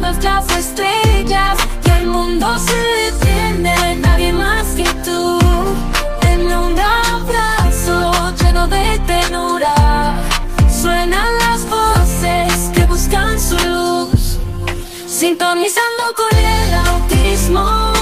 [0.00, 5.38] todas las estrellas y el mundo se detiene, nadie más que tú.
[6.22, 9.74] En un abrazo lleno de ternura,
[10.68, 14.38] suenan las voces que buscan su luz,
[15.06, 17.92] sintonizando con el autismo.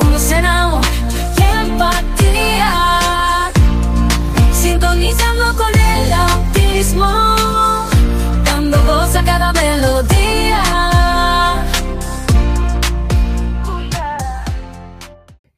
[0.00, 0.88] Uno se enamora
[1.38, 2.72] y empatía,
[4.52, 7.25] sintonizando con el autismo,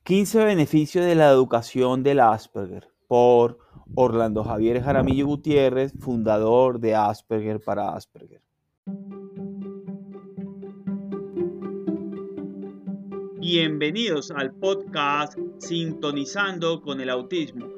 [0.08, 3.58] 15 beneficios de la educación del Asperger por
[3.94, 8.40] Orlando Javier Jaramillo Gutiérrez, fundador de Asperger para Asperger.
[13.38, 17.77] Bienvenidos al podcast Sintonizando con el Autismo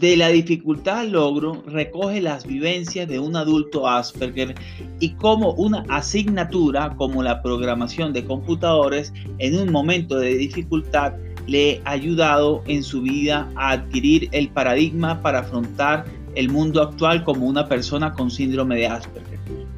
[0.00, 4.54] De la dificultad al logro recoge las vivencias de un adulto Asperger
[4.98, 11.12] y cómo una asignatura como la programación de computadores en un momento de dificultad
[11.46, 17.22] le ha ayudado en su vida a adquirir el paradigma para afrontar el mundo actual
[17.22, 19.29] como una persona con síndrome de Asperger.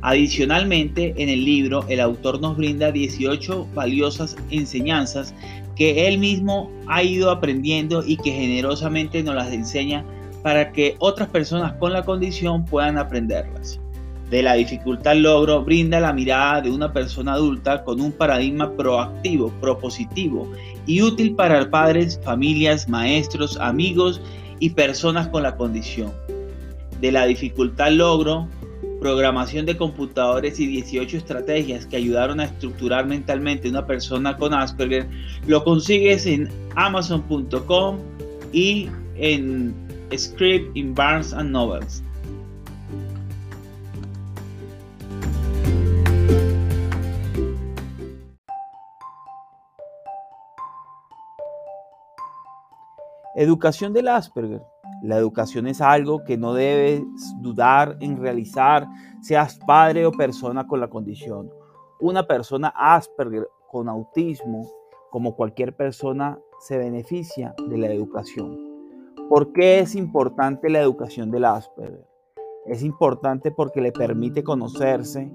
[0.03, 5.33] Adicionalmente, en el libro el autor nos brinda 18 valiosas enseñanzas
[5.77, 10.05] que él mismo ha ido aprendiendo y que generosamente nos las enseña
[10.42, 13.78] para que otras personas con la condición puedan aprenderlas.
[14.28, 19.53] De la dificultad logro brinda la mirada de una persona adulta con un paradigma proactivo,
[19.61, 20.50] propositivo
[20.84, 24.20] y útil para padres, familias, maestros, amigos
[24.58, 26.12] y personas con la condición.
[27.00, 28.48] De la dificultad logro
[29.02, 35.08] programación de computadores y 18 estrategias que ayudaron a estructurar mentalmente una persona con Asperger,
[35.46, 37.98] lo consigues en amazon.com
[38.52, 39.74] y en
[40.17, 42.02] Script in Barnes and Novels.
[53.35, 54.61] Educación del Asperger.
[55.02, 57.02] La educación es algo que no debes
[57.40, 58.86] dudar en realizar,
[59.20, 61.51] seas padre o persona con la condición.
[62.01, 64.70] Una persona Asperger con autismo,
[65.11, 68.57] como cualquier persona, se beneficia de la educación.
[69.29, 72.07] ¿Por qué es importante la educación del Asperger?
[72.67, 75.33] Es importante porque le permite conocerse,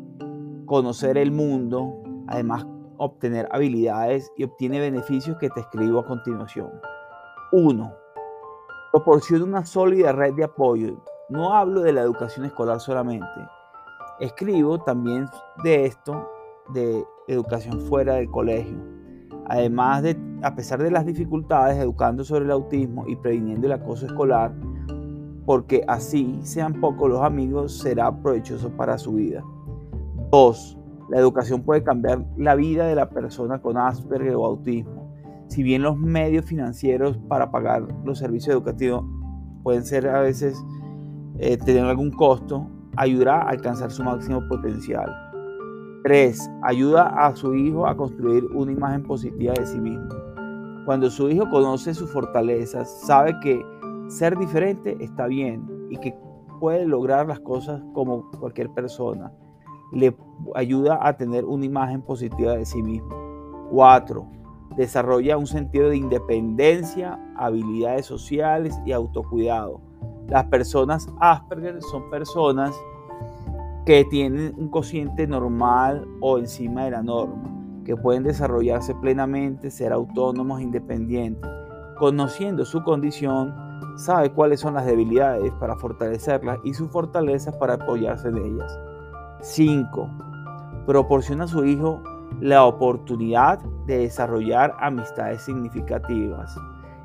[0.66, 2.66] conocer el mundo, además
[2.97, 6.72] obtener habilidades y obtiene beneficios que te escribo a continuación.
[7.51, 8.06] 1
[8.97, 11.03] proporciona una sólida red de apoyo.
[11.30, 13.28] No hablo de la educación escolar solamente.
[14.19, 15.28] Escribo también
[15.63, 16.28] de esto,
[16.74, 18.75] de educación fuera del colegio.
[19.46, 24.07] Además de, a pesar de las dificultades, educando sobre el autismo y previniendo el acoso
[24.07, 24.52] escolar,
[25.46, 29.44] porque así sean pocos los amigos, será provechoso para su vida.
[30.31, 30.78] 2.
[31.09, 34.97] La educación puede cambiar la vida de la persona con Asperger o autismo
[35.47, 39.03] si bien los medios financieros para pagar los servicios educativos
[39.63, 40.63] pueden ser a veces
[41.40, 45.13] eh, tener algún costo, ayudará a alcanzar su máximo potencial.
[46.03, 46.50] 3.
[46.63, 50.07] Ayuda a su hijo a construir una imagen positiva de sí mismo.
[50.86, 53.62] Cuando su hijo conoce sus fortalezas, sabe que
[54.07, 56.16] ser diferente está bien y que
[56.59, 59.31] puede lograr las cosas como cualquier persona.
[59.91, 60.16] Le
[60.56, 63.09] ayuda a tener una imagen positiva de sí mismo.
[63.69, 64.38] 4
[64.77, 69.81] desarrolla un sentido de independencia, habilidades sociales y autocuidado.
[70.29, 72.75] Las personas Asperger son personas
[73.85, 77.43] que tienen un cociente normal o encima de la norma,
[77.85, 81.50] que pueden desarrollarse plenamente, ser autónomos independientes.
[81.97, 83.56] Conociendo su condición,
[83.97, 88.80] sabe cuáles son las debilidades para fortalecerlas y sus fortalezas para apoyarse en ellas.
[89.41, 90.09] 5.
[90.85, 92.03] Proporciona a su hijo
[92.39, 96.56] la oportunidad de desarrollar amistades significativas.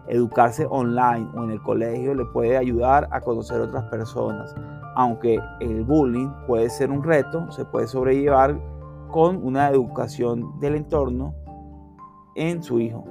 [0.08, 4.54] Educarse online o en el colegio le puede ayudar a conocer otras personas.
[4.94, 8.60] Aunque el bullying puede ser un reto, se puede sobrellevar
[9.10, 11.34] con una educación del entorno
[12.34, 13.04] en su hijo.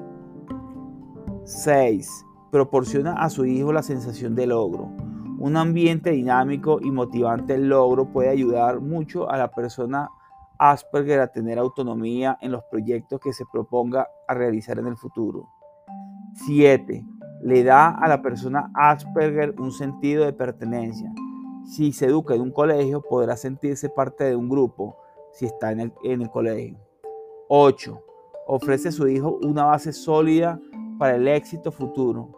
[1.45, 2.25] 6.
[2.51, 4.89] Proporciona a su hijo la sensación de logro.
[5.39, 10.09] Un ambiente dinámico y motivante el logro puede ayudar mucho a la persona
[10.63, 15.49] Asperger a tener autonomía en los proyectos que se proponga a realizar en el futuro.
[16.45, 17.03] 7.
[17.41, 21.11] Le da a la persona Asperger un sentido de pertenencia.
[21.65, 24.97] Si se educa en un colegio, podrá sentirse parte de un grupo
[25.31, 26.77] si está en el, en el colegio.
[27.47, 27.99] 8.
[28.45, 30.61] Ofrece a su hijo una base sólida
[30.99, 32.29] para el éxito futuro.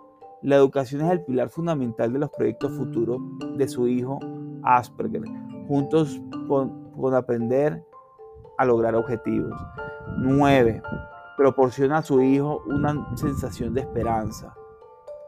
[0.42, 3.20] La educación es el pilar fundamental de los proyectos futuros
[3.58, 4.18] de su hijo
[4.64, 5.24] Asperger,
[5.68, 7.84] juntos con, con aprender
[8.58, 9.60] a lograr objetivos.
[10.18, 10.82] 9.
[11.38, 14.56] Proporciona a su hijo una sensación de esperanza.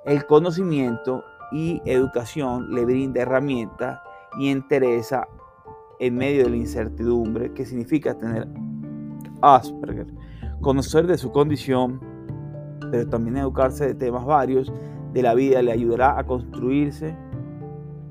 [0.06, 4.00] El conocimiento y educación le brinda herramientas
[4.38, 5.27] y interesa
[6.00, 8.48] en medio de la incertidumbre que significa tener
[9.42, 10.07] Asperger.
[10.62, 12.00] Conocer de su condición,
[12.92, 14.72] pero también educarse de temas varios
[15.13, 17.16] de la vida le ayudará a construirse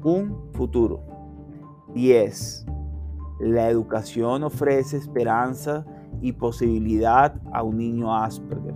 [0.02, 1.00] un futuro.
[1.94, 2.66] 10.
[3.40, 5.84] La educación ofrece esperanza
[6.20, 8.74] y posibilidad a un niño Asperger.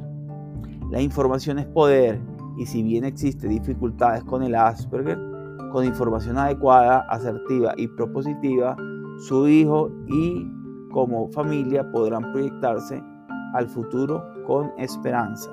[0.90, 2.20] La información es poder
[2.56, 5.18] y si bien existen dificultades con el Asperger,
[5.72, 8.76] con información adecuada, asertiva y propositiva,
[9.18, 10.50] su hijo y
[10.90, 13.02] como familia podrán proyectarse
[13.54, 15.50] al futuro con esperanza.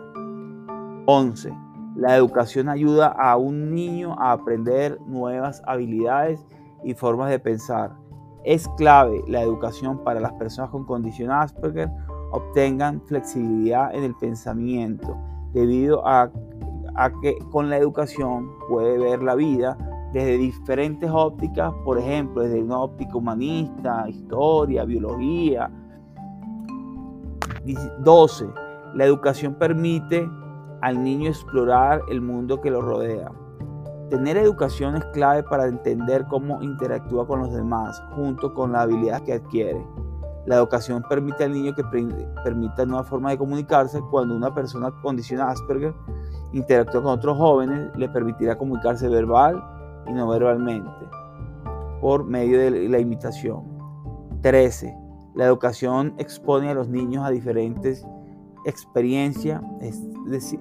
[1.05, 1.53] 11.
[1.95, 6.45] La educación ayuda a un niño a aprender nuevas habilidades
[6.83, 8.04] y formas de pensar.
[8.45, 11.89] Es clave la educación para las personas con condición Asperger
[12.31, 15.17] obtengan flexibilidad en el pensamiento,
[15.53, 16.31] debido a,
[17.21, 19.77] que con la educación puede ver la vida
[20.13, 25.71] desde diferentes ópticas, por ejemplo, desde una óptica humanista, historia, biología.
[28.03, 28.45] 12.
[28.93, 30.29] La educación permite
[30.81, 33.31] al niño explorar el mundo que lo rodea.
[34.09, 39.23] Tener educación es clave para entender cómo interactúa con los demás, junto con la habilidad
[39.23, 39.83] que adquiere.
[40.45, 41.83] La educación permite al niño que
[42.43, 43.99] permita nuevas formas de comunicarse.
[44.11, 45.93] Cuando una persona con condición Asperger
[46.53, 49.63] interactúa con otros jóvenes, le permitirá comunicarse verbal
[50.07, 50.91] y no verbalmente
[51.99, 53.63] por medio de la imitación.
[54.41, 54.95] 13.
[55.33, 58.05] La educación expone a los niños a diferentes
[58.65, 59.61] experiencias.
[59.81, 59.99] Es,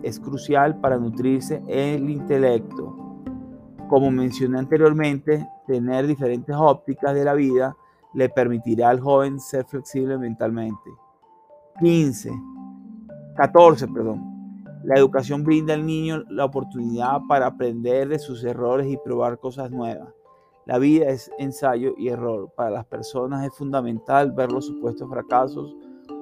[0.03, 3.14] es crucial para nutrirse el intelecto.
[3.89, 7.77] Como mencioné anteriormente, tener diferentes ópticas de la vida
[8.15, 10.91] le permitirá al joven ser flexible mentalmente.
[11.81, 12.31] 15.
[13.37, 14.35] 14, perdón.
[14.85, 19.71] La educación brinda al niño la oportunidad para aprender de sus errores y probar cosas
[19.71, 20.09] nuevas.
[20.67, 22.51] La vida es ensayo y error.
[22.57, 25.75] Para las personas es fundamental ver los supuestos fracasos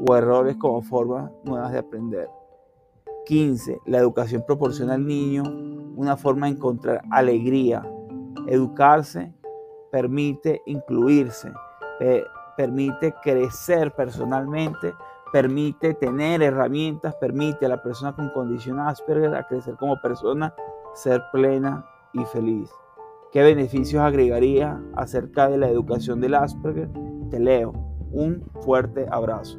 [0.06, 2.28] o errores como formas nuevas de aprender.
[3.26, 3.80] 15.
[3.86, 5.42] La educación proporciona al niño
[5.96, 7.82] una forma de encontrar alegría.
[8.46, 9.32] Educarse
[9.90, 11.52] permite incluirse,
[12.56, 14.92] permite crecer personalmente,
[15.32, 20.54] permite tener herramientas, permite a la persona con condición Asperger a crecer como persona,
[20.94, 22.70] ser plena y feliz.
[23.30, 26.90] ¿Qué beneficios agregaría acerca de la educación del Asperger?
[27.30, 27.72] Te leo.
[28.10, 29.58] Un fuerte abrazo.